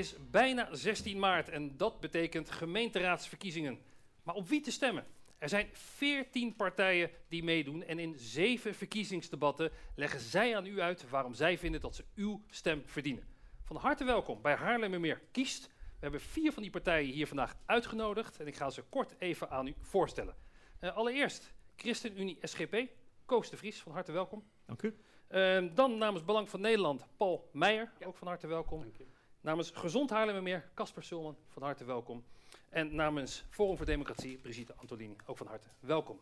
is 0.00 0.14
bijna 0.30 0.74
16 0.74 1.18
maart 1.18 1.48
en 1.48 1.76
dat 1.76 2.00
betekent 2.00 2.50
gemeenteraadsverkiezingen. 2.50 3.78
Maar 4.22 4.34
op 4.34 4.48
wie 4.48 4.60
te 4.60 4.70
stemmen? 4.70 5.06
Er 5.38 5.48
zijn 5.48 5.68
14 5.72 6.56
partijen 6.56 7.10
die 7.28 7.42
meedoen 7.42 7.84
en 7.84 7.98
in 7.98 8.14
zeven 8.18 8.74
verkiezingsdebatten 8.74 9.70
leggen 9.94 10.20
zij 10.20 10.56
aan 10.56 10.66
u 10.66 10.80
uit 10.80 11.10
waarom 11.10 11.34
zij 11.34 11.58
vinden 11.58 11.80
dat 11.80 11.94
ze 11.94 12.04
uw 12.14 12.42
stem 12.50 12.82
verdienen. 12.86 13.24
Van 13.64 13.76
harte 13.76 14.04
welkom 14.04 14.42
bij 14.42 14.54
Haarlemmermeer 14.54 15.20
Kiest. 15.30 15.66
We 15.66 16.06
hebben 16.06 16.20
vier 16.20 16.52
van 16.52 16.62
die 16.62 16.72
partijen 16.72 17.12
hier 17.12 17.26
vandaag 17.26 17.56
uitgenodigd 17.66 18.40
en 18.40 18.46
ik 18.46 18.56
ga 18.56 18.70
ze 18.70 18.82
kort 18.82 19.14
even 19.18 19.50
aan 19.50 19.66
u 19.66 19.74
voorstellen. 19.80 20.34
Uh, 20.80 20.96
allereerst 20.96 21.52
ChristenUnie 21.76 22.38
SGP, 22.42 22.76
Koos 23.24 23.50
de 23.50 23.56
Vries, 23.56 23.80
van 23.80 23.92
harte 23.92 24.12
welkom. 24.12 24.44
Dank 24.66 24.82
u. 24.82 24.96
Uh, 25.30 25.74
dan 25.74 25.98
namens 25.98 26.24
Belang 26.24 26.48
van 26.48 26.60
Nederland, 26.60 27.06
Paul 27.16 27.48
Meijer, 27.52 27.92
ook 28.04 28.16
van 28.16 28.28
harte 28.28 28.46
welkom. 28.46 28.80
Dank 28.80 28.98
u. 28.98 29.06
Namens 29.42 29.70
Gezond 29.70 30.10
Haarlemmermeer, 30.10 30.70
Casper 30.74 31.02
Sulman, 31.02 31.36
van 31.48 31.62
harte 31.62 31.84
welkom. 31.84 32.24
En 32.68 32.94
namens 32.94 33.44
Forum 33.50 33.76
voor 33.76 33.86
Democratie, 33.86 34.38
Brigitte 34.38 34.74
Antolini, 34.74 35.16
ook 35.26 35.36
van 35.36 35.46
harte 35.46 35.68
welkom. 35.80 36.20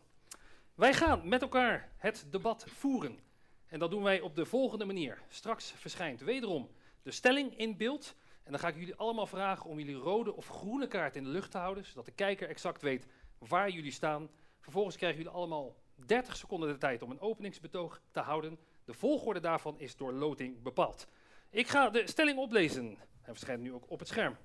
Wij 0.75 0.93
gaan 0.93 1.27
met 1.27 1.41
elkaar 1.41 1.91
het 1.97 2.27
debat 2.29 2.65
voeren. 2.67 3.19
En 3.67 3.79
dat 3.79 3.91
doen 3.91 4.03
wij 4.03 4.21
op 4.21 4.35
de 4.35 4.45
volgende 4.45 4.85
manier. 4.85 5.21
Straks 5.27 5.71
verschijnt 5.71 6.21
wederom 6.21 6.69
de 7.01 7.11
stelling 7.11 7.57
in 7.57 7.77
beeld. 7.77 8.15
En 8.43 8.51
dan 8.51 8.59
ga 8.59 8.67
ik 8.67 8.75
jullie 8.75 8.95
allemaal 8.95 9.27
vragen 9.27 9.69
om 9.69 9.79
jullie 9.79 9.95
rode 9.95 10.35
of 10.35 10.47
groene 10.47 10.87
kaart 10.87 11.15
in 11.15 11.23
de 11.23 11.29
lucht 11.29 11.51
te 11.51 11.57
houden, 11.57 11.85
zodat 11.85 12.05
de 12.05 12.11
kijker 12.11 12.49
exact 12.49 12.81
weet 12.81 13.07
waar 13.37 13.69
jullie 13.69 13.91
staan. 13.91 14.29
Vervolgens 14.59 14.95
krijgen 14.95 15.17
jullie 15.17 15.37
allemaal 15.37 15.75
30 15.95 16.35
seconden 16.35 16.69
de 16.69 16.77
tijd 16.77 17.01
om 17.01 17.11
een 17.11 17.21
openingsbetoog 17.21 18.01
te 18.11 18.19
houden. 18.19 18.59
De 18.85 18.93
volgorde 18.93 19.39
daarvan 19.39 19.79
is 19.79 19.95
door 19.95 20.13
loting 20.13 20.61
bepaald. 20.61 21.07
Ik 21.51 21.67
ga 21.67 21.89
de 21.89 22.07
stelling 22.07 22.37
oplezen. 22.37 22.97
Hij 23.21 23.33
verschijnt 23.33 23.61
nu 23.61 23.73
ook 23.73 23.89
op 23.89 23.99
het 23.99 24.07
scherm. 24.07 24.37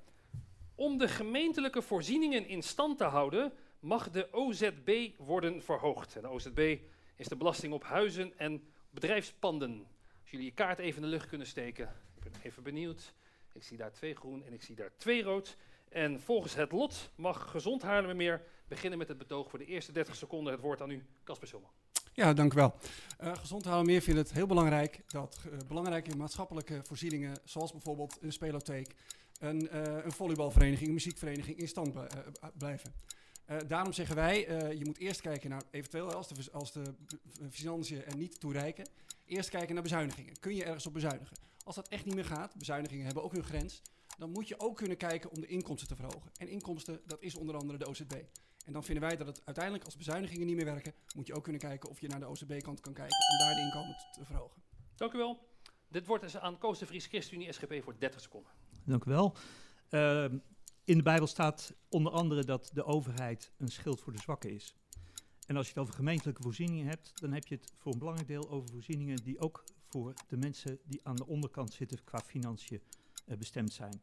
Om 0.75 0.99
de 0.99 1.09
gemeentelijke 1.09 1.83
voorzieningen 1.83 2.47
in 2.47 2.63
stand 2.63 2.99
te 2.99 3.05
houden, 3.05 3.53
mag 3.81 4.11
de 4.11 4.33
OZB 4.33 5.11
worden 5.17 5.63
verhoogd. 5.63 6.17
En 6.17 6.23
de 6.23 6.29
OZB 6.29 6.79
is 7.17 7.29
de 7.29 7.37
belasting 7.37 7.73
op 7.73 7.85
huizen 7.85 8.39
en 8.39 8.69
bedrijfspanden. 8.91 9.87
Als 10.21 10.31
jullie 10.31 10.47
je 10.47 10.53
kaart 10.53 10.79
even 10.79 10.97
in 10.97 11.03
de 11.03 11.15
lucht 11.15 11.29
kunnen 11.29 11.47
steken. 11.47 11.93
Ik 12.17 12.23
ben 12.23 12.41
even 12.43 12.63
benieuwd. 12.63 13.15
Ik 13.53 13.63
zie 13.63 13.77
daar 13.77 13.93
twee 13.93 14.15
groen 14.15 14.45
en 14.45 14.53
ik 14.53 14.63
zie 14.63 14.77
daar 14.77 14.97
twee 14.97 15.23
rood. 15.23 15.57
En 15.89 16.21
volgens 16.21 16.55
het 16.55 16.73
lot 16.73 17.11
mag 17.15 17.51
Gezond 17.51 17.83
Haarlemmermeer 17.83 18.43
beginnen 18.69 18.99
met 18.99 19.09
het 19.09 19.19
betoog 19.19 19.51
voor 19.51 19.59
de 19.59 19.67
eerste 19.67 19.93
30 19.93 20.15
seconden. 20.15 20.53
Het 20.53 20.63
woord 20.63 20.81
aan 20.81 20.91
u, 20.91 21.07
Casper 21.25 21.49
Sommer. 21.49 21.71
Ja, 22.17 22.33
dank 22.33 22.53
u 22.53 22.57
wel. 22.57 22.75
Uh, 23.23 23.37
Gezond 23.37 23.65
Haarlemmermeer 23.65 24.03
vindt 24.03 24.21
het 24.21 24.33
heel 24.33 24.47
belangrijk 24.47 25.01
dat 25.07 25.41
uh, 25.47 25.59
belangrijke 25.69 26.17
maatschappelijke 26.17 26.81
voorzieningen, 26.83 27.37
zoals 27.45 27.73
bijvoorbeeld 27.73 28.19
een 28.21 28.33
spelotheek, 28.33 28.95
een, 29.39 29.69
uh, 29.73 30.05
een 30.05 30.13
volleybalvereniging, 30.13 30.89
een 30.89 30.95
muziekvereniging 30.95 31.57
in 31.57 31.69
stand 31.69 31.95
blijven. 32.59 32.95
daarom 33.67 33.93
zeggen 33.93 34.17
wij, 34.17 34.39
je 34.79 34.85
moet 34.85 34.99
eerst 34.99 35.21
kijken 35.21 35.51
naar, 35.51 35.63
eventueel 35.71 36.13
als 36.13 36.29
de, 36.29 36.53
als 36.53 36.73
de 36.73 36.83
financiën 37.51 38.05
er 38.05 38.17
niet 38.17 38.41
toereiken, 38.41 38.89
eerst 39.27 39.51
kijken 39.51 39.75
naar 39.75 39.83
bezuinigingen. 39.83 40.39
Kun 40.41 40.55
je 40.55 40.65
ergens 40.65 40.87
op 40.87 40.93
bezuinigen? 40.93 41.37
Als 41.65 41.75
dat 41.75 41.89
echt 41.89 42.05
niet 42.05 42.15
meer 42.15 42.25
gaat, 42.25 42.55
bezuinigingen 42.57 43.05
hebben 43.05 43.25
ook 43.25 43.33
hun 43.33 43.45
grens, 43.45 43.83
dan 44.19 44.31
moet 44.31 44.49
je 44.49 44.61
ook 44.61 44.77
kunnen 44.77 44.97
kijken 44.97 45.31
om 45.31 45.41
de 45.41 45.47
inkomsten 45.47 45.89
te 45.89 45.97
verhogen. 45.97 46.31
En 46.37 46.49
inkomsten, 46.49 47.01
dat 47.07 47.23
is 47.23 47.35
onder 47.35 47.57
andere 47.57 47.79
de 47.79 47.87
OZB. 47.87 48.15
En 48.65 48.73
dan 48.73 48.85
vinden 48.85 49.09
wij 49.09 49.17
dat 49.17 49.27
het 49.27 49.43
uiteindelijk, 49.45 49.85
als 49.85 49.97
bezuinigingen 49.97 50.47
niet 50.47 50.57
meer 50.57 50.65
werken, 50.65 50.95
moet 51.17 51.27
je 51.27 51.35
ook 51.35 51.43
kunnen 51.43 51.61
kijken 51.61 51.91
of 51.91 52.01
je 52.01 52.09
naar 52.09 52.21
de 52.21 52.27
OZB-kant 52.27 52.81
kan 52.81 52.93
kijken 52.93 53.17
om 53.33 53.39
daar 53.39 53.55
de 53.55 53.61
inkomen 53.61 53.97
te 54.13 54.25
verhogen. 54.25 54.63
Dank 54.95 55.13
u 55.13 55.19
wel. 55.19 55.49
Dit 55.89 56.07
wordt 56.07 56.23
dus 56.23 56.37
aan 56.37 56.59
Koos 56.59 56.79
de 56.79 56.87
Vries, 56.87 57.07
ChristenUnie, 57.07 57.53
SGP 57.53 57.83
voor 57.83 57.95
30 57.99 58.21
seconden. 58.21 58.53
Dank 58.85 59.05
u 59.05 59.11
wel. 59.11 59.37
Uh, 59.91 60.25
in 60.85 60.97
de 60.97 61.03
Bijbel 61.03 61.27
staat 61.27 61.75
onder 61.89 62.13
andere 62.13 62.45
dat 62.45 62.71
de 62.73 62.85
overheid 62.85 63.53
een 63.59 63.69
schild 63.69 64.01
voor 64.01 64.13
de 64.13 64.21
zwakken 64.21 64.51
is. 64.51 64.75
En 65.47 65.57
als 65.57 65.67
je 65.67 65.73
het 65.73 65.83
over 65.83 65.95
gemeentelijke 65.95 66.43
voorzieningen 66.43 66.87
hebt, 66.87 67.21
dan 67.21 67.33
heb 67.33 67.47
je 67.47 67.55
het 67.55 67.73
voor 67.77 67.93
een 67.93 67.99
belangrijk 67.99 68.29
deel 68.29 68.51
over 68.51 68.69
voorzieningen 68.71 69.17
die 69.17 69.41
ook 69.41 69.65
voor 69.89 70.15
de 70.29 70.37
mensen 70.37 70.79
die 70.85 71.01
aan 71.03 71.17
de 71.17 71.27
onderkant 71.27 71.73
zitten 71.73 72.05
qua 72.05 72.19
financiën 72.19 72.83
uh, 73.27 73.37
bestemd 73.37 73.73
zijn. 73.73 74.03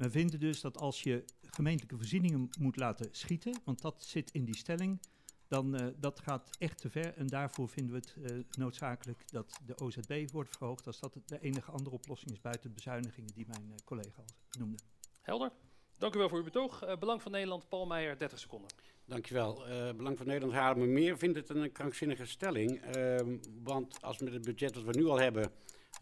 We 0.00 0.10
vinden 0.10 0.40
dus 0.40 0.60
dat 0.60 0.78
als 0.78 1.02
je 1.02 1.24
gemeentelijke 1.42 1.96
voorzieningen 1.96 2.48
moet 2.58 2.76
laten 2.76 3.08
schieten, 3.10 3.60
want 3.64 3.80
dat 3.80 4.04
zit 4.04 4.30
in 4.30 4.44
die 4.44 4.56
stelling, 4.56 5.00
dan 5.48 5.74
uh, 5.74 5.86
dat 5.96 6.20
gaat 6.20 6.50
echt 6.58 6.78
te 6.78 6.90
ver. 6.90 7.14
En 7.16 7.26
daarvoor 7.26 7.68
vinden 7.68 7.94
we 7.94 8.00
het 8.00 8.32
uh, 8.32 8.44
noodzakelijk 8.58 9.32
dat 9.32 9.60
de 9.66 9.78
OZB 9.78 10.30
wordt 10.32 10.56
verhoogd, 10.56 10.86
als 10.86 11.00
dat 11.00 11.16
de 11.26 11.40
enige 11.40 11.70
andere 11.70 11.96
oplossing 11.96 12.30
is 12.30 12.40
buiten 12.40 12.68
de 12.68 12.74
bezuinigingen 12.74 13.34
die 13.34 13.46
mijn 13.48 13.66
uh, 13.68 13.74
collega 13.84 14.18
al 14.18 14.58
noemde. 14.58 14.78
Helder. 15.20 15.52
Dank 15.98 16.14
u 16.14 16.18
wel 16.18 16.28
voor 16.28 16.38
uw 16.38 16.44
betoog. 16.44 16.98
Belang 16.98 17.22
van 17.22 17.32
Nederland, 17.32 17.68
Paul 17.68 17.86
Meijer, 17.86 18.18
30 18.18 18.38
seconden. 18.38 18.70
Dankjewel. 19.04 19.68
Uh, 19.68 19.92
Belang 19.92 20.16
van 20.16 20.26
Nederland 20.26 20.52
Haarlemmermeer 20.52 21.18
vindt 21.18 21.36
het 21.36 21.48
een 21.48 21.72
krankzinnige 21.72 22.26
stelling. 22.26 22.96
Uh, 22.96 23.16
want 23.62 24.02
als 24.02 24.18
met 24.18 24.32
het 24.32 24.44
budget 24.44 24.74
dat 24.74 24.82
we 24.82 24.92
nu 24.92 25.06
al 25.06 25.20
hebben 25.20 25.52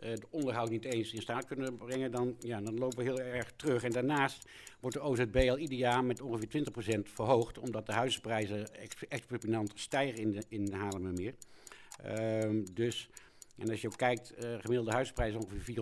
het 0.01 0.27
onderhoud 0.31 0.71
niet 0.71 0.85
eens 0.85 1.13
in 1.13 1.23
staat 1.23 1.45
kunnen 1.45 1.77
brengen, 1.77 2.11
dan, 2.11 2.37
ja, 2.39 2.61
dan 2.61 2.79
lopen 2.79 2.99
we 2.99 3.05
heel 3.05 3.21
erg 3.21 3.53
terug. 3.57 3.83
En 3.83 3.91
daarnaast 3.91 4.49
wordt 4.81 4.97
de 4.97 5.03
OZB 5.03 5.47
al 5.51 5.59
ieder 5.59 5.79
jaar 5.79 6.05
met 6.05 6.21
ongeveer 6.21 6.65
20% 6.99 7.01
verhoogd, 7.03 7.59
omdat 7.59 7.87
de 7.87 7.93
huizenprijzen 7.93 8.67
exorbitant 9.09 9.73
stijgen 9.75 10.19
in, 10.19 10.31
de, 10.31 10.43
in 10.49 10.73
Haarlemmermeer. 10.73 11.35
Ehm, 12.03 12.65
dus, 12.73 13.09
en 13.57 13.71
als 13.71 13.81
je 13.81 13.87
ook 13.87 13.97
kijkt, 13.97 14.45
uh, 14.45 14.55
gemiddelde 14.59 14.91
huisprijs 14.91 15.35
ongeveer 15.35 15.75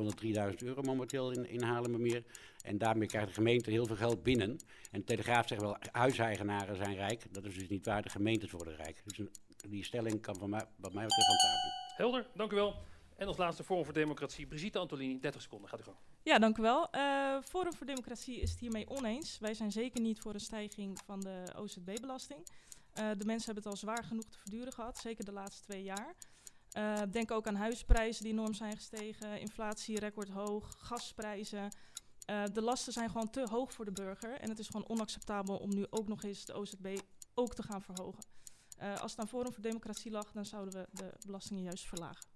403.000 0.50 0.54
euro 0.56 0.82
momenteel 0.82 1.30
in, 1.30 1.48
in 1.48 1.62
Haarlemmermeer. 1.62 2.22
En 2.62 2.78
daarmee 2.78 3.08
krijgt 3.08 3.28
de 3.28 3.34
gemeente 3.34 3.70
heel 3.70 3.86
veel 3.86 3.96
geld 3.96 4.22
binnen. 4.22 4.50
En 4.90 5.00
de 5.00 5.04
Telegraaf 5.04 5.48
zegt 5.48 5.60
wel, 5.60 5.76
huiseigenaren 5.92 6.76
zijn 6.76 6.94
rijk. 6.94 7.22
Dat 7.30 7.44
is 7.44 7.54
dus 7.54 7.68
niet 7.68 7.86
waar, 7.86 8.02
de 8.02 8.08
gemeentes 8.08 8.50
worden 8.50 8.76
rijk. 8.76 9.02
Dus 9.04 9.26
die 9.68 9.84
stelling 9.84 10.20
kan 10.20 10.36
van 10.36 10.50
mij, 10.50 10.64
wat 10.76 10.92
mij 10.92 11.04
betreft 11.04 11.26
van 11.26 11.36
tafel. 11.36 11.70
Helder, 11.96 12.26
dank 12.34 12.52
u 12.52 12.54
wel. 12.54 12.74
En 13.16 13.26
als 13.26 13.36
laatste 13.36 13.64
Forum 13.64 13.84
voor 13.84 13.94
Democratie, 13.94 14.46
Brigitte 14.46 14.78
Antolini, 14.78 15.20
30 15.20 15.42
seconden. 15.42 15.68
Gaat 15.68 15.80
u 15.80 15.82
gang. 15.82 15.96
Ja, 16.22 16.38
dank 16.38 16.58
u 16.58 16.62
wel. 16.62 16.88
Uh, 16.94 17.42
Forum 17.42 17.72
voor 17.72 17.86
Democratie 17.86 18.40
is 18.40 18.50
het 18.50 18.58
hiermee 18.58 18.88
oneens. 18.88 19.38
Wij 19.38 19.54
zijn 19.54 19.72
zeker 19.72 20.00
niet 20.00 20.20
voor 20.20 20.34
een 20.34 20.40
stijging 20.40 20.98
van 21.04 21.20
de 21.20 21.42
OZB-belasting. 21.56 22.40
Uh, 22.40 23.10
de 23.18 23.24
mensen 23.24 23.44
hebben 23.44 23.62
het 23.62 23.66
al 23.66 23.76
zwaar 23.76 24.04
genoeg 24.04 24.28
te 24.28 24.38
verduren 24.38 24.72
gehad, 24.72 24.98
zeker 24.98 25.24
de 25.24 25.32
laatste 25.32 25.62
twee 25.62 25.82
jaar. 25.82 26.14
Uh, 26.78 27.02
denk 27.10 27.30
ook 27.30 27.46
aan 27.46 27.54
huisprijzen 27.54 28.24
die 28.24 28.32
enorm 28.32 28.54
zijn 28.54 28.76
gestegen, 28.76 29.40
inflatie 29.40 29.98
recordhoog, 29.98 30.76
gasprijzen. 30.78 31.70
de 32.52 32.62
lasten 32.62 32.92
zijn 32.92 33.10
gewoon 33.10 33.30
te 33.30 33.46
hoog 33.50 33.72
voor 33.72 33.84
de 33.84 33.92
burger. 33.92 34.40
En 34.40 34.48
het 34.48 34.58
is 34.58 34.66
gewoon 34.66 34.88
onacceptabel 34.88 35.56
om 35.56 35.74
nu 35.74 35.86
ook 35.90 36.08
nog 36.08 36.22
eens 36.22 36.44
de 36.44 36.52
OZB 36.52 36.98
ook 37.34 37.54
te 37.54 37.62
gaan 37.62 37.82
verhogen. 37.82 38.24
als 38.78 39.10
het 39.10 39.20
aan 39.20 39.28
Forum 39.28 39.52
voor 39.52 39.62
Democratie 39.62 40.10
lag, 40.10 40.32
dan 40.32 40.44
zouden 40.44 40.74
we 40.74 40.88
de 40.90 41.12
belastingen 41.26 41.62
juist 41.62 41.86
verlagen. 41.86 42.35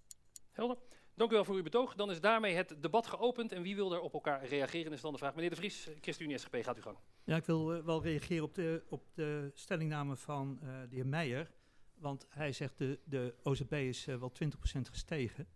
Helder. 0.61 0.79
Dank 1.15 1.31
u 1.31 1.35
wel 1.35 1.45
voor 1.45 1.55
uw 1.55 1.63
betoog. 1.63 1.95
Dan 1.95 2.11
is 2.11 2.21
daarmee 2.21 2.55
het 2.55 2.77
debat 2.81 3.07
geopend. 3.07 3.53
En 3.53 3.63
wie 3.63 3.75
wil 3.75 3.93
er 3.93 4.01
op 4.01 4.13
elkaar 4.13 4.45
reageren, 4.45 4.93
is 4.93 5.01
dan 5.01 5.13
de 5.13 5.19
vraag. 5.19 5.35
Meneer 5.35 5.51
De 5.51 5.57
Vries, 5.57 5.89
ChristenUnie 6.01 6.39
SGP, 6.39 6.57
gaat 6.63 6.79
u 6.79 6.83
gang. 6.83 6.99
Ja, 7.25 7.37
ik 7.37 7.45
wil 7.45 7.77
uh, 7.77 7.85
wel 7.85 8.03
reageren 8.03 8.45
op 8.45 8.55
de, 8.55 8.83
op 8.89 9.03
de 9.15 9.51
stellingname 9.55 10.17
van 10.17 10.59
uh, 10.63 10.69
de 10.89 10.95
heer 10.95 11.07
Meijer. 11.07 11.51
Want 11.95 12.27
hij 12.29 12.53
zegt 12.53 12.79
de, 12.79 13.01
de 13.05 13.35
OZB 13.43 13.73
is 13.73 14.07
uh, 14.07 14.17
wel 14.17 14.33
20% 14.77 14.81
gestegen. 14.81 15.49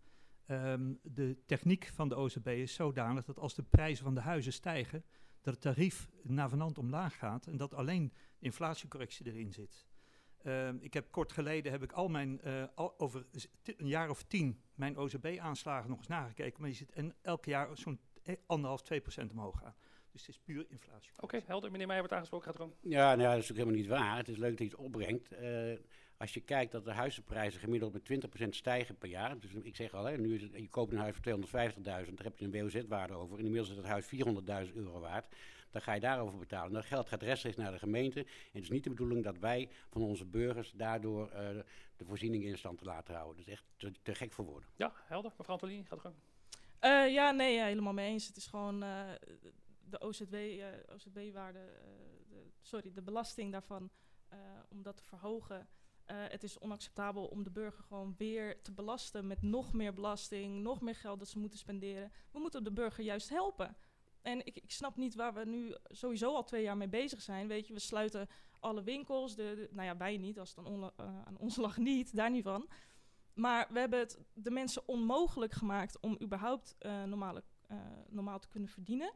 Um, 0.46 0.98
de 1.02 1.36
techniek 1.46 1.90
van 1.94 2.08
de 2.08 2.14
OZB 2.14 2.46
is 2.46 2.74
zodanig 2.74 3.24
dat 3.24 3.38
als 3.38 3.54
de 3.54 3.62
prijzen 3.62 4.04
van 4.04 4.14
de 4.14 4.20
huizen 4.20 4.52
stijgen, 4.52 5.04
dat 5.40 5.54
het 5.54 5.62
tarief 5.62 6.08
navenant 6.22 6.78
omlaag 6.78 7.18
gaat 7.18 7.46
en 7.46 7.56
dat 7.56 7.74
alleen 7.74 8.12
inflatiecorrectie 8.38 9.26
erin 9.26 9.52
zit. 9.52 9.86
Uh, 10.46 10.68
ik 10.80 10.94
heb 10.94 11.10
kort 11.10 11.32
geleden 11.32 11.72
heb 11.72 11.82
ik 11.82 11.92
al 11.92 12.08
mijn, 12.08 12.40
uh, 12.44 12.64
al 12.74 12.94
over 12.98 13.26
een 13.76 13.88
jaar 13.88 14.10
of 14.10 14.22
tien, 14.22 14.60
mijn 14.74 14.96
OZB-aanslagen 14.96 15.90
nog 15.90 15.98
eens 15.98 16.06
nagekeken. 16.06 16.60
Maar 16.60 16.70
je 16.70 16.76
zit 16.76 16.92
en 16.92 17.14
elk 17.22 17.44
jaar 17.44 17.68
zo'n 17.72 18.00
anderhalf, 18.46 18.82
twee 18.82 19.00
procent 19.00 19.30
omhoog 19.30 19.58
gaan. 19.58 19.74
Dus 20.12 20.26
het 20.26 20.30
is 20.30 20.40
puur 20.44 20.66
inflatie. 20.68 21.12
Oké, 21.12 21.24
okay, 21.24 21.42
helder. 21.46 21.70
Meneer 21.70 21.86
Meijer 21.86 22.02
wordt 22.02 22.14
aangesproken. 22.16 22.46
Gaat 22.46 22.60
erom. 22.60 22.74
Ja, 22.80 23.08
nou 23.08 23.20
ja, 23.20 23.34
dat 23.34 23.42
is 23.42 23.50
ook 23.50 23.56
helemaal 23.56 23.78
niet 23.78 23.88
waar. 23.88 24.16
Het 24.16 24.28
is 24.28 24.36
leuk 24.36 24.58
dat 24.58 24.66
je 24.66 24.72
het 24.72 24.84
opbrengt. 24.84 25.32
Uh, 25.32 25.78
als 26.16 26.34
je 26.34 26.40
kijkt 26.40 26.72
dat 26.72 26.84
de 26.84 26.92
huizenprijzen 26.92 27.60
gemiddeld 27.60 27.92
met 27.92 28.26
20% 28.44 28.48
stijgen 28.48 28.96
per 28.96 29.08
jaar. 29.08 29.38
Dus 29.38 29.52
ik 29.62 29.76
zeg 29.76 29.94
al, 29.94 30.04
hè, 30.04 30.16
nu 30.16 30.34
is 30.34 30.42
het, 30.42 30.52
je 30.52 30.68
koopt 30.68 30.92
een 30.92 30.98
huis 30.98 31.16
voor 31.20 31.38
250.000, 31.38 31.80
daar 31.82 32.04
heb 32.22 32.38
je 32.38 32.44
een 32.44 32.62
WOZ-waarde 32.62 33.14
over. 33.14 33.38
En 33.38 33.44
inmiddels 33.44 33.70
is 33.70 33.76
het 33.76 33.86
huis 33.86 34.06
400.000 34.68 34.74
euro 34.74 35.00
waard 35.00 35.26
dan 35.74 35.82
ga 35.82 35.92
je 35.92 36.00
daarover 36.00 36.38
betalen. 36.38 36.72
Dat 36.72 36.84
geld 36.84 37.08
gaat 37.08 37.22
rechtstreeks 37.22 37.56
naar 37.56 37.72
de 37.72 37.78
gemeente. 37.78 38.20
En 38.20 38.50
het 38.52 38.62
is 38.62 38.70
niet 38.70 38.84
de 38.84 38.90
bedoeling 38.90 39.24
dat 39.24 39.38
wij 39.38 39.68
van 39.90 40.02
onze 40.02 40.24
burgers 40.24 40.72
daardoor 40.72 41.26
uh, 41.26 41.38
de 41.96 42.04
voorzieningen 42.04 42.48
in 42.48 42.58
stand 42.58 42.78
te 42.78 42.84
laten 42.84 43.14
houden. 43.14 43.36
Dat 43.36 43.46
is 43.46 43.52
echt 43.52 43.64
te, 43.76 43.92
te 44.02 44.14
gek 44.14 44.32
voor 44.32 44.44
woorden. 44.44 44.68
Ja, 44.76 44.92
helder. 45.04 45.32
Mevrouw 45.36 45.54
Antolini, 45.54 45.84
gaat 45.84 46.00
gang. 46.00 46.14
Uh, 46.80 47.12
ja, 47.12 47.30
nee, 47.30 47.54
ja, 47.54 47.64
helemaal 47.64 47.92
mee 47.92 48.08
eens. 48.08 48.26
Het 48.26 48.36
is 48.36 48.46
gewoon 48.46 48.84
uh, 48.84 49.10
de 49.84 50.00
OZW, 50.00 50.34
OZB-waarde, 50.94 51.60
sorry, 52.60 52.92
de 52.92 53.02
belasting 53.02 53.52
daarvan, 53.52 53.90
om 54.68 54.82
dat 54.82 54.96
te 54.96 55.04
verhogen. 55.04 55.68
het 56.06 56.42
is 56.42 56.58
onacceptabel 56.58 57.26
om 57.26 57.42
de 57.42 57.50
burger 57.50 57.84
gewoon 57.84 58.14
weer 58.18 58.62
te 58.62 58.72
belasten 58.72 59.26
met 59.26 59.42
nog 59.42 59.72
meer 59.72 59.94
belasting, 59.94 60.62
nog 60.62 60.80
meer 60.80 60.94
geld 60.94 61.18
dat 61.18 61.28
ze 61.28 61.38
moeten 61.38 61.58
spenderen. 61.58 62.12
We 62.30 62.38
moeten 62.38 62.64
de 62.64 62.72
burger 62.72 63.04
juist 63.04 63.28
helpen 63.28 63.76
En 64.24 64.46
ik, 64.46 64.56
ik 64.56 64.70
snap 64.70 64.96
niet 64.96 65.14
waar 65.14 65.34
we 65.34 65.44
nu 65.44 65.76
sowieso 65.84 66.34
al 66.34 66.44
twee 66.44 66.62
jaar 66.62 66.76
mee 66.76 66.88
bezig 66.88 67.20
zijn. 67.22 67.48
Weet 67.48 67.66
je, 67.66 67.72
we 67.72 67.78
sluiten 67.78 68.28
alle 68.60 68.82
winkels. 68.82 69.36
De, 69.36 69.54
de- 69.54 69.68
nou 69.70 69.86
ja, 69.86 69.96
wij 69.96 70.16
niet, 70.16 70.38
als 70.38 70.54
het 70.56 70.66
aan, 70.66 70.82
eh, 70.96 71.22
aan 71.24 71.36
ons 71.38 71.56
lag 71.66 71.76
niet, 71.76 72.16
daar 72.16 72.30
niet 72.30 72.42
van. 72.44 72.68
Maar 73.34 73.66
we 73.70 73.78
hebben 73.78 73.98
het 73.98 74.18
de 74.32 74.50
mensen 74.50 74.88
onmogelijk 74.88 75.52
gemaakt 75.52 76.00
om 76.00 76.16
überhaupt 76.22 76.74
eh, 76.78 77.02
normale, 77.02 77.42
eh, 77.66 77.76
normaal 78.08 78.38
te 78.38 78.48
kunnen 78.48 78.68
verdienen. 78.68 79.12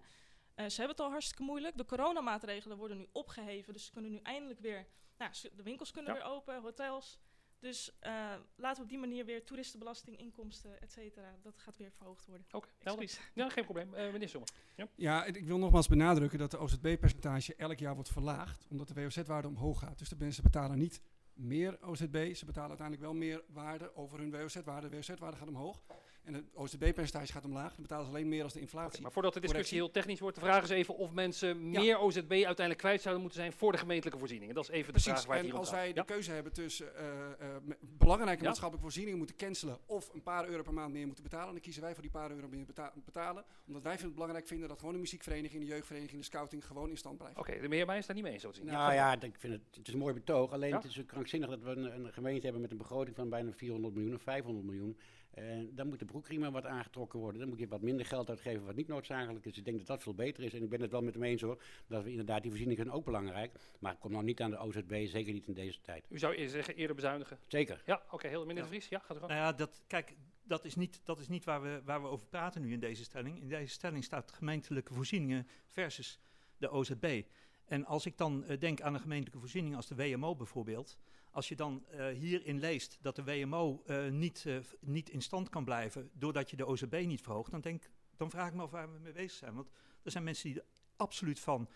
Eh, 0.55 0.67
ze 0.67 0.77
hebben 0.77 0.97
het 0.97 1.01
al 1.01 1.11
hartstikke 1.11 1.43
moeilijk. 1.43 1.77
De 1.77 1.85
coronamaatregelen 1.85 2.77
worden 2.77 2.97
nu 2.97 3.07
opgeheven. 3.13 3.73
Dus 3.73 3.85
ze 3.85 3.91
kunnen 3.93 4.11
nu 4.11 4.19
eindelijk 4.23 4.61
weer... 4.61 4.87
Nou, 5.19 5.33
de 5.57 5.63
winkels 5.63 5.91
kunnen 5.91 6.15
Ja. 6.15 6.19
weer 6.21 6.29
open, 6.29 6.61
hotels. 6.61 7.19
Dus 7.59 7.93
eh, 7.99 8.35
laten 8.57 8.77
we 8.77 8.83
op 8.83 8.89
die 8.89 8.99
manier 8.99 9.25
weer 9.25 9.45
toeristenbelasting, 9.45 10.19
inkomsten, 10.19 10.81
et 10.81 10.93
cetera... 10.93 11.35
dat 11.43 11.59
gaat 11.59 11.77
weer 11.77 11.91
verhoogd 11.93 12.27
worden. 12.27 12.47
Oké, 12.51 12.69
helder. 12.79 13.03
Excuus. 13.03 13.31
Ja, 13.35 13.49
geen 13.49 13.65
probleem. 13.65 13.95
Eh 13.95 14.13
meneer 14.13 14.29
Sommer. 14.29 14.49
Ja, 14.95 15.25
en 15.25 15.35
ik 15.35 15.47
wil 15.47 15.59
nogmaals 15.59 15.89
benadrukken 15.89 16.39
dat 16.39 16.51
de 16.51 16.59
OZB-percentage 16.59 17.55
elk 17.55 17.79
jaar 17.79 17.95
wordt 17.95 18.11
verlaagd, 18.11 18.67
omdat 18.71 18.89
de 18.89 18.95
WOZ-waarde 18.95 19.49
omhoog 19.49 19.79
gaat. 19.79 19.99
Dus 19.99 20.09
de 20.09 20.17
mensen 20.19 20.43
betalen 20.43 20.79
niet 20.79 21.01
meer 21.33 21.79
OZB, 21.83 22.35
ze 22.35 22.45
betalen 22.45 22.69
uiteindelijk 22.69 23.07
wel 23.07 23.15
meer 23.15 23.43
waarde 23.49 23.95
over 23.95 24.19
hun 24.19 24.31
WOZ-waarde. 24.31 24.89
De 24.89 24.97
WOZ-waarde 24.97 25.37
gaat 25.37 25.49
omhoog 25.49 25.83
en 26.29 26.35
het 26.35 26.45
OZB-percentage 26.55 27.33
gaat 27.33 27.45
omlaag. 27.45 27.73
Dan 27.73 27.83
betalen 27.83 28.05
ze 28.05 28.11
alleen 28.11 28.29
meer 28.29 28.43
als 28.43 28.53
de 28.53 28.61
inflatie. 28.61 29.03
maar 29.03 29.13
voordat 29.13 29.35
de 29.35 29.41
discussie 29.41 29.79
Correctie. 29.79 29.93
heel 29.95 30.03
technisch 30.03 30.21
wordt, 30.21 30.35
de 30.37 30.43
vraag 30.43 30.63
is 30.63 30.69
even 30.71 30.97
of 30.97 31.13
mensen 31.13 31.71
meer 31.71 31.99
OZB 31.99 32.31
uiteindelijk 32.31 32.79
kwijt 32.79 33.01
zouden 33.01 33.23
moeten 33.23 33.41
zijn 33.41 33.53
voor 33.53 33.73
de 33.73 33.79
gemeentelijke 33.79 34.19
voorzieningen. 34.19 34.55
Dat 34.55 34.65
is 34.65 34.71
even 34.71 34.85
de 34.87 34.91
Precies, 34.91 35.11
vraag 35.13 35.25
waar 35.27 35.37
het 35.37 35.45
en 35.45 35.51
hier 35.51 35.55
om 35.55 35.61
als 35.61 35.71
wij 35.71 35.89
de 35.89 35.95
Ja? 35.99 36.03
keuze 36.05 36.31
hebben 36.31 36.53
tussen 36.53 36.97
eh, 36.97 37.07
eh, 37.31 37.57
belangrijke 37.99 38.41
Ja. 38.41 38.47
maatschappelijke 38.47 38.81
voorzieningen 38.83 39.19
moeten 39.19 39.37
cancelen 39.37 39.79
of 39.87 40.15
een 40.15 40.23
paar 40.23 40.49
euro 40.49 40.63
per 40.63 40.73
maand 40.75 40.93
meer 40.93 41.07
moeten 41.07 41.25
betalen, 41.25 41.53
dan 41.53 41.61
kiezen 41.61 41.83
wij 41.83 41.93
voor 41.93 42.03
die 42.03 42.11
paar 42.11 42.31
euro 42.31 42.49
meer 42.49 42.65
beta- 42.65 42.93
betalen. 43.05 43.45
Omdat 43.67 43.83
wij 43.83 43.93
het 44.01 44.13
belangrijk 44.15 44.47
vinden 44.47 44.69
dat 44.69 44.79
gewoon 44.79 44.95
de 44.95 45.01
muziekvereniging, 45.01 45.63
de 45.63 45.69
jeugdvereniging, 45.69 46.19
de 46.19 46.25
scouting 46.27 46.67
gewoon 46.67 46.91
in 46.91 46.97
stand 46.97 47.19
blijven. 47.19 47.41
Oké, 47.41 47.53
de 47.53 47.69
meneer 47.69 47.87
Meijers 47.87 47.99
is 47.99 48.07
daar 48.07 48.15
niet 48.15 48.25
mee 48.25 48.33
eens, 48.33 48.43
zo 48.43 48.51
te 48.51 48.57
zien. 48.57 48.67
Nou 48.67 48.93
ja, 48.93 49.21
ik 49.21 49.35
vind 49.39 49.53
het, 49.53 49.63
het 49.77 49.87
is 49.87 49.93
een 49.93 49.99
mooi 49.99 50.15
betoog. 50.15 50.53
Alleen 50.53 50.69
Ja. 50.71 50.77
het 50.77 50.85
is 50.85 51.01
krankzinnig 51.07 51.49
dat 51.49 51.63
we 51.63 51.71
een, 51.71 52.05
een 52.05 52.13
gemeente 52.13 52.43
hebben 52.43 52.63
met 52.63 52.71
een 52.71 52.77
begroting 52.77 53.17
van 53.17 53.29
bijna 53.29 53.53
400 53.53 53.95
miljoen 53.95 54.15
of 54.15 54.23
500 54.23 54.67
miljoen. 54.67 54.99
En 55.43 55.75
dan 55.75 55.89
moet 55.89 55.99
de 55.99 56.05
broekriemen 56.05 56.53
wat 56.53 56.67
aangetrokken 56.67 57.19
worden. 57.19 57.41
Dan 57.41 57.49
moet 57.49 57.59
je 57.59 57.69
wat 57.69 57.83
minder 57.83 58.07
geld 58.07 58.29
uitgeven 58.29 58.65
wat 58.65 58.75
niet 58.75 58.89
noodzakelijk 58.89 59.47
is. 59.47 59.59
Ik 59.59 59.65
denk 59.65 59.79
dat 59.79 59.87
dat 59.87 60.03
veel 60.03 60.15
beter 60.15 60.45
is. 60.45 60.55
En 60.55 60.63
ik 60.63 60.69
ben 60.69 60.81
het 60.81 60.91
wel 60.91 61.03
met 61.03 61.15
hem 61.15 61.23
eens 61.23 61.43
hoor. 61.43 61.63
Dat 61.87 62.05
we 62.05 62.11
inderdaad, 62.11 62.43
die 62.43 62.51
voorzieningen 62.51 62.85
zijn 62.85 62.97
ook 62.97 63.05
belangrijk. 63.05 63.53
Maar 63.79 63.91
het 63.91 64.01
komt 64.01 64.13
nou 64.13 64.25
niet 64.25 64.41
aan 64.41 64.51
de 64.51 64.59
OZB, 64.59 65.07
zeker 65.07 65.33
niet 65.33 65.47
in 65.47 65.55
deze 65.55 65.81
tijd. 65.81 66.07
U 66.09 66.19
zou 66.19 66.35
eerder 66.35 66.51
zeggen 66.51 66.75
eerder 66.75 66.97
bezuinigen. 66.97 67.39
Zeker. 67.47 67.83
Ja, 67.87 68.03
oké, 68.11 68.29
heel 68.29 68.47
meneer 68.47 68.63
Ja. 68.63 68.69
Vries. 68.69 68.89
Ja, 68.89 68.99
gaat 68.99 69.17
er 69.17 69.21
Nou 69.21 69.33
ja, 69.33 69.53
dat, 69.53 69.83
kijk, 69.87 70.17
dat 70.43 70.65
is 70.65 70.75
niet, 70.75 71.01
dat 71.05 71.19
is 71.19 71.29
niet 71.29 71.45
waar, 71.45 71.63
we, 71.63 71.81
waar 71.85 72.03
we 72.03 72.09
over 72.09 72.27
praten 72.27 72.63
nu 72.63 72.73
in 72.73 72.81
deze 72.81 73.05
stelling. 73.05 73.41
In 73.41 73.49
deze 73.49 73.73
stelling 73.73 74.05
staat 74.05 74.33
gemeentelijke 74.33 74.95
voorzieningen 74.95 75.47
versus 75.67 76.19
de 76.57 76.71
OZB. 76.71 77.23
En 77.65 77.85
als 77.85 78.07
ik 78.07 78.17
dan 78.17 78.45
eh, 78.45 78.59
denk 78.59 78.81
aan 78.81 78.95
een 78.95 79.01
gemeentelijke 79.01 79.39
voorziening 79.39 79.77
als 79.77 79.87
de 79.87 79.95
WMO 79.95 80.37
bijvoorbeeld. 80.37 80.99
Als 81.31 81.49
je 81.49 81.57
dan 81.57 81.85
eh, 81.87 82.07
hierin 82.09 82.59
leest 82.59 82.99
dat 83.01 83.17
de 83.17 83.25
WMO 83.25 83.83
eh, 83.87 84.09
niet, 84.09 84.45
eh, 84.47 84.57
niet 84.81 85.11
in 85.11 85.23
stand 85.23 85.49
kan 85.49 85.65
blijven 85.65 86.11
doordat 86.13 86.51
je 86.51 86.57
de 86.57 86.67
OZB 86.67 87.03
niet 87.07 87.23
verhoogt, 87.23 87.51
dan, 87.51 87.61
denk, 87.61 87.91
dan 88.17 88.31
vraag 88.31 88.49
ik 88.49 88.55
me 88.55 88.63
af 88.63 88.71
waar 88.71 88.93
we 88.93 88.99
mee 88.99 89.13
bezig 89.13 89.39
zijn. 89.39 89.55
Want 89.55 89.71
er 90.03 90.11
zijn 90.11 90.25
mensen 90.25 90.49
die 90.49 90.61
er 90.61 90.67
absoluut 90.97 91.41
van, 91.41 91.69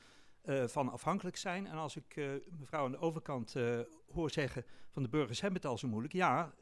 eh, 0.43 0.67
van 0.67 0.89
afhankelijk 0.89 1.37
zijn. 1.37 1.67
En 1.67 1.77
als 1.77 1.97
ik 1.97 2.17
eh, 2.17 2.31
mevrouw 2.59 2.85
aan 2.85 2.91
de 2.91 2.99
overkant 2.99 3.57
eh, 3.57 3.81
hoor 4.13 4.31
zeggen 4.31 4.65
van 4.91 5.03
de 5.03 5.09
burgers 5.09 5.41
hebben 5.41 5.61
het 5.61 5.71
al 5.71 5.79
zo 5.79 5.89
moeilijk. 5.89 6.13
Ja, 6.13 6.55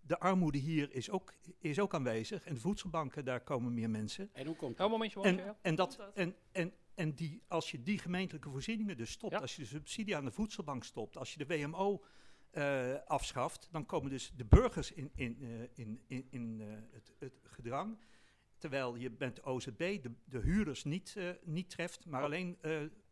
de 0.00 0.18
armoede 0.18 0.58
hier 0.58 0.92
is 0.92 1.10
ook, 1.10 1.32
is 1.58 1.78
ook 1.78 1.94
aanwezig. 1.94 2.44
En 2.44 2.54
de 2.54 2.60
voedselbanken, 2.60 3.24
daar 3.24 3.40
komen 3.40 3.74
meer 3.74 3.90
mensen. 3.90 4.30
En 4.32 4.46
hoe 4.46 4.56
komt 4.56 4.76
dat? 4.76 4.86
een 4.86 4.92
momentje, 4.92 5.18
momentje. 5.18 5.42
En, 5.42 5.46
ja. 5.46 5.58
en, 5.62 5.74
dat, 5.74 5.96
Komt 5.96 6.08
dat? 6.08 6.16
en, 6.16 6.34
en, 6.52 6.72
en 6.94 7.14
die, 7.14 7.42
als 7.48 7.70
je 7.70 7.82
die 7.82 7.98
gemeentelijke 7.98 8.50
voorzieningen 8.50 8.96
dus 8.96 9.10
stopt, 9.10 9.32
Ja. 9.32 9.38
als 9.40 9.56
je 9.56 9.62
de 9.62 9.68
subsidie 9.68 10.16
aan 10.16 10.24
de 10.24 10.30
voedselbank 10.30 10.84
stopt, 10.84 11.16
als 11.16 11.32
je 11.34 11.44
de 11.44 11.56
WMO 11.56 12.04
eh, 12.50 12.94
afschaft, 13.06 13.68
dan 13.70 13.86
komen 13.86 14.10
dus 14.10 14.32
de 14.36 14.44
burgers 14.44 14.92
in, 14.92 15.10
in, 15.14 15.36
eh, 15.40 15.62
in, 15.74 16.00
in, 16.06 16.26
in 16.30 16.60
eh, 16.60 16.66
het, 16.92 17.12
het 17.18 17.40
gedrang. 17.42 17.98
Terwijl 18.58 18.94
je 18.96 19.10
met 19.18 19.36
de 19.36 19.44
OZB 19.44 19.78
de, 20.02 20.10
de 20.24 20.38
huurders 20.38 20.84
niet, 20.84 21.16
niet 21.44 21.70
treft, 21.70 22.06
maar 22.06 22.20
Oh. 22.20 22.26
alleen 22.26 22.58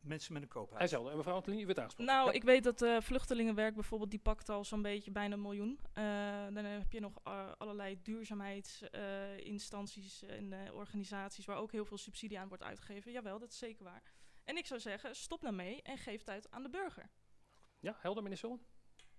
mensen 0.03 0.33
met 0.33 0.43
een 0.43 0.49
koophuis. 0.49 0.77
Hij 0.77 0.85
is 0.87 0.91
helder. 0.91 1.11
En 1.11 1.17
mevrouw 1.17 1.35
Antelini, 1.35 1.63
u 1.63 1.67
werd 1.67 1.79
aangesproken. 1.79 2.15
Nou, 2.15 2.27
Ja. 2.27 2.33
ik 2.33 2.43
weet 2.43 2.65
dat 2.65 2.83
eh, 2.83 3.01
vluchtelingenwerk 3.01 3.75
bijvoorbeeld, 3.75 4.11
die 4.11 4.21
pakt 4.21 4.49
al 4.49 4.65
zo'n 4.65 4.83
beetje 4.83 5.11
bijna 5.11 5.35
een 5.35 5.43
miljoen. 5.43 5.79
Eh, 5.93 6.05
dan 6.53 6.65
heb 6.65 6.93
je 6.93 7.01
nog 7.01 7.13
eh, 7.25 7.53
allerlei 7.59 7.99
duurzaamheidsinstanties 8.03 10.23
en 10.23 10.53
eh, 10.53 10.75
organisaties 10.75 11.45
waar 11.45 11.57
ook 11.57 11.73
heel 11.73 11.85
veel 11.85 11.99
subsidie 11.99 12.39
aan 12.39 12.49
wordt 12.49 12.63
uitgegeven. 12.63 13.13
Jawel, 13.13 13.39
dat 13.39 13.53
is 13.53 13.59
zeker 13.59 13.85
waar. 13.85 14.03
En 14.45 14.57
ik 14.57 14.67
zou 14.67 14.81
zeggen, 14.81 15.17
stop 15.17 15.43
nou 15.43 15.55
mee 15.55 15.83
en 15.83 15.99
geef 15.99 16.19
het 16.19 16.29
uit 16.31 16.51
aan 16.51 16.63
de 16.63 16.69
burger. 16.69 17.11
Ja, 17.81 17.97
helder, 18.01 18.23
meneer 18.23 18.39
Sullen. 18.39 18.61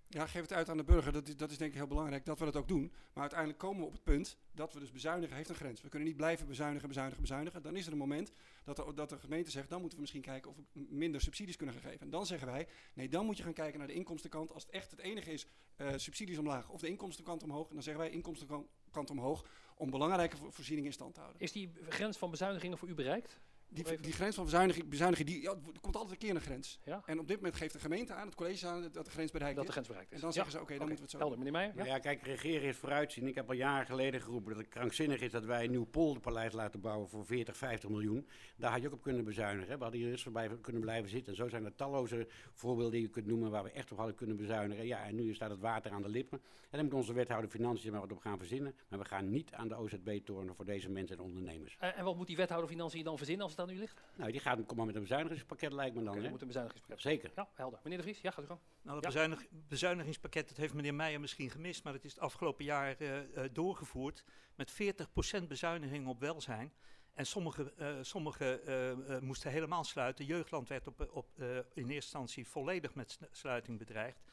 Ja, 0.07 0.27
geef 0.27 0.41
het 0.41 0.53
uit 0.53 0.69
aan 0.69 0.77
de 0.77 0.83
burger. 0.83 1.11
Dat 1.11 1.27
is, 1.27 1.35
dat 1.37 1.51
is 1.51 1.57
denk 1.57 1.71
ik 1.71 1.77
heel 1.77 1.87
belangrijk 1.87 2.25
dat 2.25 2.39
we 2.39 2.45
dat 2.45 2.55
ook 2.55 2.67
doen. 2.67 2.91
Maar 3.13 3.21
uiteindelijk 3.21 3.59
komen 3.59 3.79
we 3.79 3.85
op 3.85 3.91
het 3.93 4.03
punt 4.03 4.37
dat 4.51 4.73
we 4.73 4.79
dus 4.79 4.91
bezuinigen 4.91 5.35
heeft 5.35 5.49
een 5.49 5.55
grens. 5.55 5.81
We 5.81 5.89
kunnen 5.89 6.07
niet 6.07 6.17
blijven 6.17 6.47
bezuinigen, 6.47 6.87
bezuinigen, 6.87 7.21
bezuinigen. 7.21 7.61
Dan 7.61 7.75
is 7.75 7.85
er 7.85 7.91
een 7.91 7.97
moment 7.97 8.31
dat 8.63 8.75
de, 8.75 8.93
dat 8.93 9.09
de 9.09 9.19
gemeente 9.19 9.51
zegt, 9.51 9.69
dan 9.69 9.79
moeten 9.79 9.95
we 9.97 10.01
misschien 10.01 10.21
kijken 10.23 10.49
of 10.49 10.55
we 10.57 10.85
minder 10.89 11.21
subsidies 11.21 11.55
kunnen 11.55 11.75
geven. 11.75 11.99
En 11.99 12.09
dan 12.09 12.25
zeggen 12.25 12.47
wij, 12.47 12.67
nee, 12.93 13.09
dan 13.09 13.25
moet 13.25 13.37
je 13.37 13.43
gaan 13.43 13.53
kijken 13.53 13.77
naar 13.79 13.87
de 13.87 13.93
inkomstenkant. 13.93 14.51
Als 14.53 14.63
het 14.63 14.71
echt 14.71 14.91
het 14.91 14.99
enige 14.99 15.31
is, 15.31 15.45
eh, 15.75 15.87
subsidies 15.95 16.37
omlaag 16.37 16.69
of 16.69 16.79
de 16.81 16.87
inkomstenkant 16.87 17.43
omhoog. 17.43 17.67
Dan 17.67 17.83
zeggen 17.83 18.03
wij 18.03 18.11
inkomstenkant 18.11 19.09
omhoog 19.09 19.45
om 19.75 19.89
belangrijke 19.89 20.37
vo- 20.37 20.51
voorzieningen 20.51 20.89
in 20.89 20.95
stand 20.95 21.13
te 21.13 21.19
houden. 21.19 21.41
Is 21.41 21.51
die 21.51 21.71
grens 21.89 22.17
van 22.17 22.29
bezuinigingen 22.29 22.77
voor 22.77 22.89
u 22.89 22.93
bereikt? 22.93 23.39
Die, 23.73 23.99
die 24.01 24.11
grens 24.13 24.35
van 24.35 24.43
bezuiniging, 24.43 24.89
bezuiniging 24.89 25.27
die, 25.29 25.41
ja, 25.41 25.49
er 25.51 25.79
komt 25.81 25.95
altijd 25.95 26.11
een 26.11 26.27
keer 26.27 26.35
een 26.35 26.41
grens. 26.41 26.79
Ja? 26.85 27.01
En 27.05 27.19
op 27.19 27.27
dit 27.27 27.35
moment 27.37 27.55
geeft 27.55 27.73
de 27.73 27.79
gemeente 27.79 28.13
aan, 28.13 28.25
het 28.25 28.35
college 28.35 28.67
aan, 28.67 28.81
dat 28.91 29.05
de 29.05 29.11
grens 29.11 29.31
bereikt 29.31 29.55
Dat 29.55 29.63
de 29.63 29.69
is. 29.69 29.73
grens 29.75 29.87
bereikt 29.87 30.11
is. 30.11 30.15
En 30.15 30.21
dan 30.21 30.29
Ja. 30.29 30.35
zeggen 30.35 30.51
ze, 30.53 30.61
oké, 30.61 30.73
dan 30.73 30.81
Oké, 30.81 30.87
moeten 30.89 31.05
we 31.05 31.11
het 31.11 31.11
zo 31.11 31.17
Helder, 31.17 31.37
meneer 31.37 31.51
Meijer. 31.53 31.75
Nou 31.75 31.87
Ja? 31.87 31.99
kijk, 31.99 32.21
regeren 32.25 32.67
is 32.67 32.77
vooruitzien. 32.77 33.27
Ik 33.27 33.35
heb 33.35 33.47
al 33.47 33.55
jaren 33.55 33.85
geleden 33.85 34.21
geroepen 34.21 34.49
dat 34.53 34.61
het 34.61 34.69
krankzinnig 34.71 35.21
is 35.21 35.31
dat 35.31 35.45
wij 35.45 35.63
een 35.63 35.71
nieuw 35.71 35.85
polderpaleis 35.85 36.53
laten 36.53 36.81
bouwen 36.81 37.09
voor 37.09 37.25
40, 37.25 37.57
50 37.57 37.89
miljoen. 37.89 38.27
Daar 38.57 38.71
had 38.71 38.81
je 38.81 38.87
ook 38.87 38.93
op 38.93 39.01
kunnen 39.01 39.23
bezuinigen. 39.23 39.69
hè. 39.71 39.77
We 39.77 39.83
hadden 39.83 40.01
hier 40.01 40.09
eerst 40.09 40.23
voorbij 40.23 40.57
kunnen 40.61 40.81
blijven 40.81 41.09
zitten. 41.09 41.31
En 41.31 41.37
zo 41.37 41.47
zijn 41.49 41.65
er 41.65 41.75
talloze 41.75 42.27
voorbeelden 42.53 42.91
die 42.93 43.01
je 43.01 43.07
kunt 43.09 43.25
noemen 43.25 43.51
waar 43.51 43.63
we 43.63 43.71
echt 43.71 43.91
op 43.91 43.97
hadden 43.97 44.15
kunnen 44.15 44.35
bezuinigen. 44.35 44.85
Ja, 44.85 45.05
en 45.05 45.15
nu 45.15 45.33
staat 45.33 45.49
het 45.49 45.59
water 45.59 45.91
aan 45.91 46.01
de 46.01 46.09
lippen. 46.09 46.41
En 46.69 46.79
dan 46.79 46.83
moet 46.85 46.93
onze 46.93 47.13
wethouder 47.13 47.49
Financiën 47.49 47.91
maar 47.91 48.01
wat 48.01 48.11
op 48.11 48.17
gaan 48.17 48.37
verzinnen. 48.37 48.75
Maar 48.89 48.99
we 48.99 49.05
gaan 49.05 49.29
niet 49.29 49.53
aan 49.53 49.67
de 49.67 49.75
OZB 49.75 50.19
tornen 50.25 50.55
voor 50.55 50.65
deze 50.65 50.89
mensen 50.89 51.17
en 51.17 51.23
ondernemers. 51.23 51.75
Eh, 51.79 51.97
en 51.97 52.03
wat 52.05 52.15
moet 52.15 52.27
die 52.27 52.35
wethouder 52.35 52.69
Financiën 52.69 53.03
dan 53.03 53.17
verzinnen 53.17 53.43
als 53.43 53.51
het 53.55 53.61
aan 53.63 53.69
u 53.75 53.77
ligt? 53.79 54.01
Nou, 54.15 54.31
die 54.31 54.39
gaat 54.39 54.65
kom 54.65 54.77
maar 54.77 54.85
met 54.85 54.95
een 54.95 55.01
bezuinigingspakket 55.01 55.73
lijkt 55.73 55.95
me 55.95 56.03
dan. 56.03 56.23
Er 56.23 56.29
moet 56.29 56.41
een 56.41 56.47
bezuinigingspakket. 56.47 57.01
Zeker. 57.01 57.31
Ja, 57.35 57.49
helder. 57.53 57.79
Meneer 57.83 57.97
de 57.97 58.03
Vries, 58.03 58.21
ja, 58.21 58.31
gaat 58.31 58.43
u 58.43 58.47
gang. 58.47 58.59
Nou, 58.81 58.95
het 58.95 59.05
Ja. 59.05 59.11
bezuinig- 59.11 59.45
bezuinigingspakket, 59.67 60.47
dat 60.47 60.57
heeft 60.57 60.73
meneer 60.73 60.93
Meijer 60.93 61.19
misschien 61.19 61.49
gemist, 61.49 61.83
maar 61.83 61.93
het 61.93 62.05
is 62.05 62.11
het 62.11 62.19
afgelopen 62.19 62.65
jaar 62.65 62.95
eh, 62.97 63.19
eh, 63.43 63.49
doorgevoerd 63.53 64.23
met 64.55 64.71
40% 64.71 65.47
bezuiniging 65.47 66.07
op 66.07 66.19
welzijn. 66.19 66.73
En 67.13 67.25
sommige, 67.25 67.73
eh, 67.77 67.97
sommige 68.01 68.59
eh, 68.61 68.89
eh, 69.15 69.21
moesten 69.21 69.51
helemaal 69.51 69.83
sluiten. 69.83 70.25
Jeugdland 70.25 70.67
werd 70.67 70.87
op, 70.87 71.09
op, 71.11 71.39
eh, 71.39 71.47
in 71.57 71.63
eerste 71.73 71.91
instantie 71.93 72.47
volledig 72.47 72.95
met 72.95 73.19
sluiting 73.31 73.77
bedreigd. 73.77 74.23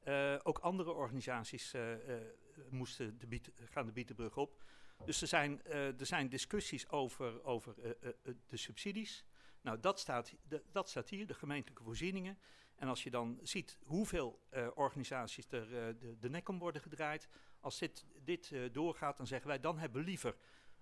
Eh, 0.00 0.36
ook 0.42 0.58
andere 0.58 0.92
organisaties 0.92 1.72
eh, 1.74 1.92
eh, 2.16 2.22
moesten 2.70 3.18
de 3.18 3.26
biet, 3.26 3.50
gaan 3.64 3.86
de 3.86 3.92
bietenbrug 3.92 4.36
op. 4.36 4.62
Dus 5.04 5.20
er 5.22 5.28
zijn, 5.28 5.62
eh, 5.62 6.00
er 6.00 6.06
zijn 6.06 6.28
discussies 6.28 6.88
over, 6.88 7.44
over 7.44 7.74
eh, 7.82 7.90
eh, 8.08 8.34
de 8.46 8.56
subsidies. 8.56 9.24
Nou, 9.60 9.80
dat 9.80 10.00
staat, 10.00 10.34
de- 10.48 10.62
dat 10.72 10.88
staat 10.88 11.08
hier, 11.08 11.26
de 11.26 11.34
gemeentelijke 11.34 11.82
voorzieningen. 11.84 12.38
En 12.74 12.88
als 12.88 13.02
je 13.02 13.10
dan 13.10 13.38
ziet 13.42 13.78
hoeveel 13.84 14.42
organisaties 14.74 15.46
er 15.50 15.68
de, 15.98 16.16
de 16.20 16.28
nek 16.30 16.48
om 16.48 16.58
worden 16.58 16.82
gedraaid, 16.82 17.28
als 17.60 17.78
dit, 17.78 18.04
dit 18.24 18.52
doorgaat, 18.72 19.16
dan 19.16 19.26
zeggen 19.26 19.48
wij, 19.48 19.60
dan 19.60 19.78
hebben 19.78 20.00
we 20.00 20.06
liever 20.08 20.36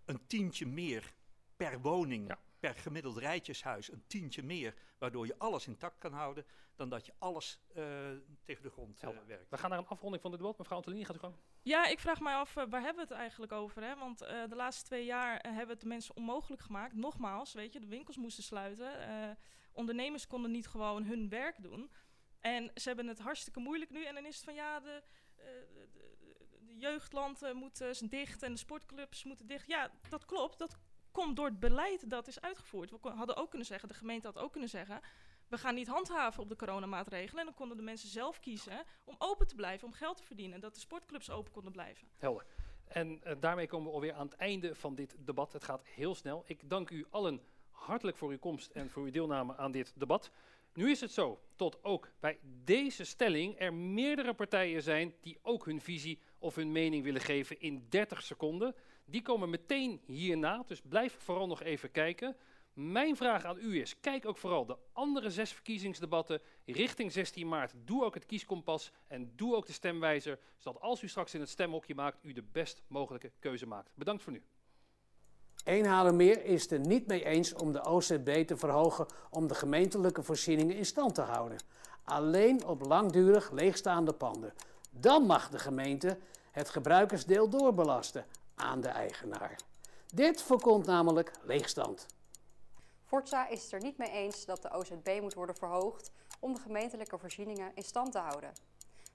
een 0.04 0.26
tientje 0.26 0.66
meer 0.66 1.14
per 1.56 1.80
woning, 1.80 2.28
Ja. 2.28 2.38
per 2.60 2.74
gemiddeld 2.74 3.16
rijtjeshuis, 3.16 3.92
een 3.92 4.04
tientje 4.06 4.42
meer, 4.42 4.74
waardoor 4.98 5.26
je 5.26 5.38
alles 5.38 5.66
intact 5.66 5.98
kan 5.98 6.12
houden, 6.12 6.44
dan 6.76 6.88
dat 6.88 7.06
je 7.06 7.12
alles 7.18 7.60
eh, 7.74 7.84
tegen 8.42 8.62
de 8.62 8.70
grond 8.70 8.96
eh, 8.96 9.02
Helder. 9.02 9.26
werkt. 9.26 9.50
We 9.50 9.58
gaan 9.58 9.70
naar 9.70 9.78
een 9.78 9.86
afronding 9.86 10.22
van 10.22 10.30
dit 10.30 10.40
debat. 10.40 10.58
Mevrouw 10.58 10.76
Antelini, 10.76 11.04
gaat 11.04 11.16
u 11.16 11.18
gang. 11.18 11.34
Ja, 11.62 11.86
ik 11.86 11.98
vraag 12.00 12.20
mij 12.20 12.34
af, 12.34 12.56
eh, 12.56 12.64
waar 12.68 12.82
hebben 12.82 13.06
we 13.06 13.08
het 13.14 13.18
eigenlijk 13.20 13.52
over? 13.52 13.82
Hè? 13.82 13.96
Want 13.96 14.20
eh, 14.22 14.42
de 14.48 14.54
laatste 14.56 14.84
twee 14.84 15.04
jaar 15.04 15.40
hebben 15.42 15.66
we 15.66 15.72
het 15.72 15.80
de 15.80 15.86
mensen 15.86 16.16
onmogelijk 16.16 16.62
gemaakt. 16.62 16.94
Nogmaals, 16.94 17.52
weet 17.52 17.72
je, 17.72 17.80
de 17.80 17.86
winkels 17.86 18.16
moesten 18.16 18.42
sluiten. 18.44 18.98
eh, 19.08 19.30
ondernemers 19.72 20.26
konden 20.26 20.50
niet 20.50 20.66
gewoon 20.66 21.04
hun 21.04 21.28
werk 21.28 21.62
doen. 21.62 21.90
En 22.40 22.70
ze 22.74 22.88
hebben 22.88 23.06
het 23.06 23.18
hartstikke 23.18 23.60
moeilijk 23.60 23.90
nu. 23.90 24.04
En 24.04 24.14
dan 24.14 24.26
is 24.26 24.34
het 24.36 24.44
van, 24.44 24.54
ja, 24.54 24.80
de, 24.80 25.02
eh, 25.36 25.44
de, 25.72 25.88
de, 25.92 26.36
de 26.66 26.76
jeugdland 26.76 27.52
moet 27.54 28.10
dicht 28.10 28.42
en 28.42 28.52
de 28.52 28.58
sportclubs 28.58 29.24
moeten 29.24 29.46
dicht. 29.46 29.66
Ja, 29.66 29.90
dat 30.08 30.24
klopt. 30.24 30.58
Dat 30.58 30.76
komt 31.10 31.36
door 31.36 31.46
het 31.46 31.60
beleid 31.60 32.10
dat 32.10 32.26
is 32.28 32.40
uitgevoerd. 32.40 32.90
We 32.90 33.08
hadden 33.08 33.36
ook 33.36 33.48
kunnen 33.50 33.66
zeggen, 33.66 33.88
de 33.88 33.94
gemeente 33.94 34.26
had 34.26 34.38
ook 34.38 34.52
kunnen 34.52 34.70
zeggen... 34.70 35.00
we 35.52 35.58
gaan 35.58 35.74
niet 35.74 35.88
handhaven 35.88 36.42
op 36.42 36.48
de 36.48 36.56
coronamaatregelen. 36.56 37.38
En 37.38 37.44
dan 37.44 37.54
konden 37.54 37.76
de 37.76 37.82
mensen 37.82 38.08
zelf 38.08 38.40
kiezen 38.40 38.84
om 39.04 39.14
open 39.18 39.46
te 39.46 39.54
blijven, 39.54 39.86
om 39.86 39.92
geld 39.92 40.16
te 40.16 40.22
verdienen. 40.22 40.54
En 40.54 40.60
dat 40.60 40.74
de 40.74 40.80
sportclubs 40.80 41.30
open 41.30 41.52
konden 41.52 41.72
blijven. 41.72 42.08
Helder. 42.16 42.46
En 42.84 43.22
eh, 43.22 43.36
daarmee 43.40 43.66
komen 43.66 43.88
we 43.88 43.94
alweer 43.94 44.12
aan 44.12 44.26
het 44.26 44.36
einde 44.36 44.74
van 44.74 44.94
dit 44.94 45.16
debat. 45.18 45.52
Het 45.52 45.64
gaat 45.64 45.84
heel 45.84 46.14
snel. 46.14 46.44
Ik 46.46 46.68
dank 46.68 46.90
u 46.90 47.06
allen 47.10 47.40
hartelijk 47.70 48.16
voor 48.16 48.30
uw 48.30 48.38
komst 48.38 48.70
en 48.70 48.90
voor 48.90 49.02
uw 49.02 49.10
deelname 49.10 49.56
aan 49.56 49.72
dit 49.72 49.92
debat. 49.96 50.30
Nu 50.74 50.90
is 50.90 51.00
het 51.00 51.12
zo, 51.12 51.40
tot 51.56 51.84
ook 51.84 52.10
bij 52.20 52.38
deze 52.64 53.04
stelling 53.04 53.60
er 53.60 53.74
meerdere 53.74 54.34
partijen 54.34 54.82
zijn 54.82 55.14
die 55.20 55.38
ook 55.42 55.64
hun 55.64 55.80
visie 55.80 56.20
of 56.38 56.54
hun 56.54 56.72
mening 56.72 57.04
willen 57.04 57.20
geven 57.20 57.60
in 57.60 57.86
30 57.88 58.22
seconden. 58.22 58.74
Die 59.04 59.22
komen 59.22 59.50
meteen 59.50 60.00
hierna, 60.04 60.62
dus 60.66 60.80
blijf 60.80 61.16
vooral 61.18 61.46
nog 61.46 61.62
even 61.62 61.90
kijken. 61.90 62.36
Mijn 62.72 63.16
vraag 63.16 63.44
aan 63.44 63.58
u 63.58 63.80
is, 63.80 64.00
kijk 64.00 64.26
ook 64.26 64.38
vooral 64.38 64.66
de 64.66 64.76
andere 64.92 65.30
zes 65.30 65.52
verkiezingsdebatten 65.52 66.40
richting 66.66 67.12
16 67.12 67.48
maart. 67.48 67.72
Doe 67.84 68.04
ook 68.04 68.14
het 68.14 68.26
kieskompas 68.26 68.92
en 69.06 69.32
doe 69.36 69.54
ook 69.54 69.66
de 69.66 69.72
stemwijzer, 69.72 70.38
zodat 70.58 70.82
als 70.82 71.02
u 71.02 71.08
straks 71.08 71.34
in 71.34 71.40
het 71.40 71.48
stemhokje 71.48 71.94
maakt, 71.94 72.18
u 72.22 72.32
de 72.32 72.42
best 72.52 72.82
mogelijke 72.86 73.30
keuze 73.38 73.66
maakt. 73.66 73.90
Bedankt 73.94 74.22
voor 74.22 74.32
nu. 74.32 74.42
Eenhalenmeer 75.64 76.44
is 76.44 76.62
het 76.62 76.72
er 76.72 76.80
niet 76.80 77.06
mee 77.06 77.24
eens 77.24 77.54
om 77.54 77.72
de 77.72 77.84
OZB 77.84 78.46
te 78.46 78.56
verhogen 78.56 79.06
om 79.30 79.46
de 79.46 79.54
gemeentelijke 79.54 80.22
voorzieningen 80.22 80.76
in 80.76 80.86
stand 80.86 81.14
te 81.14 81.22
houden. 81.22 81.58
Alleen 82.04 82.64
op 82.64 82.86
langdurig 82.86 83.50
leegstaande 83.50 84.12
panden. 84.12 84.52
Dan 84.90 85.26
mag 85.26 85.48
de 85.48 85.58
gemeente 85.58 86.18
het 86.50 86.68
gebruikersdeel 86.68 87.48
doorbelasten 87.48 88.26
aan 88.54 88.80
de 88.80 88.88
eigenaar. 88.88 89.56
Dit 90.14 90.42
voorkomt 90.42 90.86
namelijk 90.86 91.32
leegstand. 91.42 92.06
Forza 93.12 93.48
is 93.48 93.62
het 93.62 93.72
er 93.72 93.80
niet 93.80 93.98
mee 93.98 94.10
eens 94.10 94.44
dat 94.44 94.62
de 94.62 94.70
OZB 94.70 95.18
moet 95.20 95.34
worden 95.34 95.56
verhoogd 95.56 96.10
om 96.40 96.54
de 96.54 96.60
gemeentelijke 96.60 97.18
voorzieningen 97.18 97.72
in 97.74 97.82
stand 97.82 98.12
te 98.12 98.18
houden. 98.18 98.52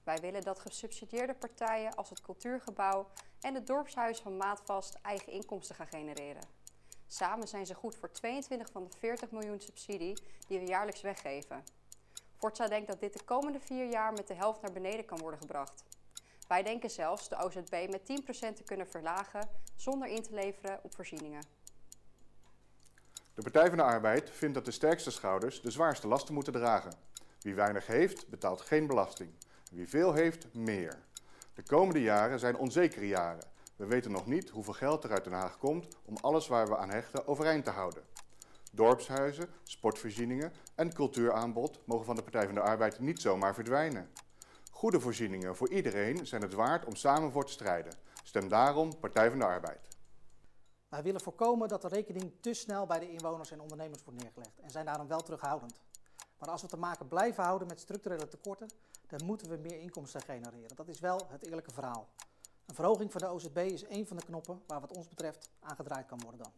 Wij 0.04 0.16
willen 0.16 0.42
dat 0.42 0.60
gesubsidieerde 0.60 1.34
partijen 1.34 1.94
als 1.94 2.08
het 2.08 2.20
Cultuurgebouw 2.20 3.06
en 3.40 3.54
het 3.54 3.66
Dorpshuis 3.66 4.20
van 4.20 4.36
Maatvast 4.36 4.98
eigen 5.02 5.32
inkomsten 5.32 5.74
gaan 5.74 5.86
genereren. 5.86 6.42
Samen 7.06 7.48
zijn 7.48 7.66
ze 7.66 7.74
goed 7.74 7.96
voor 7.96 8.10
22 8.10 8.70
van 8.70 8.84
de 8.84 8.96
40 8.98 9.30
miljoen 9.30 9.60
subsidie 9.60 10.18
die 10.48 10.58
we 10.58 10.66
jaarlijks 10.66 11.00
weggeven. 11.00 11.64
Forza 12.36 12.68
denkt 12.68 12.88
dat 12.88 13.00
dit 13.00 13.12
de 13.12 13.24
komende 13.24 13.60
vier 13.60 13.90
jaar 13.90 14.12
met 14.12 14.26
de 14.26 14.34
helft 14.34 14.60
naar 14.60 14.72
beneden 14.72 15.04
kan 15.04 15.18
worden 15.18 15.40
gebracht. 15.40 15.84
Wij 16.48 16.62
denken 16.62 16.90
zelfs 16.90 17.28
de 17.28 17.36
OZB 17.36 17.86
met 17.90 18.00
10% 18.00 18.54
te 18.54 18.62
kunnen 18.64 18.88
verlagen 18.88 19.48
zonder 19.76 20.08
in 20.08 20.22
te 20.22 20.34
leveren 20.34 20.80
op 20.82 20.94
voorzieningen. 20.94 21.57
De 23.38 23.44
Partij 23.44 23.68
van 23.68 23.76
de 23.76 23.82
Arbeid 23.82 24.30
vindt 24.30 24.54
dat 24.54 24.64
de 24.64 24.70
sterkste 24.70 25.10
schouders 25.10 25.60
de 25.60 25.70
zwaarste 25.70 26.08
lasten 26.08 26.34
moeten 26.34 26.52
dragen. 26.52 26.92
Wie 27.40 27.54
weinig 27.54 27.86
heeft, 27.86 28.28
betaalt 28.28 28.60
geen 28.60 28.86
belasting. 28.86 29.30
Wie 29.70 29.88
veel 29.88 30.12
heeft, 30.12 30.54
meer. 30.54 30.98
De 31.54 31.62
komende 31.62 32.02
jaren 32.02 32.38
zijn 32.38 32.56
onzekere 32.56 33.06
jaren. 33.06 33.44
We 33.76 33.86
weten 33.86 34.10
nog 34.10 34.26
niet 34.26 34.50
hoeveel 34.50 34.72
geld 34.72 35.04
er 35.04 35.10
uit 35.10 35.24
Den 35.24 35.32
Haag 35.32 35.58
komt 35.58 35.88
om 36.04 36.16
alles 36.20 36.48
waar 36.48 36.68
we 36.68 36.76
aan 36.76 36.90
hechten 36.90 37.26
overeind 37.26 37.64
te 37.64 37.70
houden. 37.70 38.02
Dorpshuizen, 38.72 39.48
sportvoorzieningen 39.62 40.52
en 40.74 40.94
cultuuraanbod 40.94 41.80
mogen 41.84 42.06
van 42.06 42.16
de 42.16 42.22
Partij 42.22 42.44
van 42.44 42.54
de 42.54 42.60
Arbeid 42.60 42.98
niet 42.98 43.20
zomaar 43.20 43.54
verdwijnen. 43.54 44.10
Goede 44.70 45.00
voorzieningen 45.00 45.56
voor 45.56 45.68
iedereen 45.68 46.26
zijn 46.26 46.42
het 46.42 46.54
waard 46.54 46.84
om 46.84 46.94
samen 46.94 47.32
voor 47.32 47.44
te 47.44 47.52
strijden. 47.52 47.92
Stem 48.22 48.48
daarom 48.48 48.98
Partij 48.98 49.30
van 49.30 49.38
de 49.38 49.44
Arbeid. 49.44 49.87
Wij 50.88 51.02
willen 51.02 51.20
voorkomen 51.20 51.68
dat 51.68 51.82
de 51.82 51.88
rekening 51.88 52.32
te 52.40 52.54
snel 52.54 52.86
bij 52.86 52.98
de 52.98 53.10
inwoners 53.10 53.50
en 53.50 53.60
ondernemers 53.60 54.04
wordt 54.04 54.22
neergelegd 54.22 54.58
en 54.60 54.70
zijn 54.70 54.84
daarom 54.84 55.06
wel 55.06 55.20
terughoudend. 55.20 55.80
Maar 56.38 56.50
als 56.50 56.62
we 56.62 56.68
te 56.68 56.76
maken 56.76 57.08
blijven 57.08 57.44
houden 57.44 57.68
met 57.68 57.80
structurele 57.80 58.28
tekorten, 58.28 58.68
dan 59.06 59.24
moeten 59.24 59.48
we 59.48 59.56
meer 59.56 59.80
inkomsten 59.80 60.20
genereren. 60.20 60.76
Dat 60.76 60.88
is 60.88 61.00
wel 61.00 61.26
het 61.28 61.46
eerlijke 61.46 61.72
verhaal. 61.72 62.08
Een 62.66 62.74
verhoging 62.74 63.12
van 63.12 63.20
de 63.20 63.28
OZB 63.28 63.56
is 63.56 63.84
één 63.84 64.06
van 64.06 64.16
de 64.16 64.24
knoppen 64.24 64.62
waar 64.66 64.80
wat 64.80 64.96
ons 64.96 65.08
betreft 65.08 65.50
aan 65.60 65.76
gedraaid 65.76 66.06
kan 66.06 66.20
worden 66.20 66.40
dan. 66.42 66.52